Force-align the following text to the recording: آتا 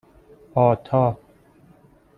آتا 0.55 1.15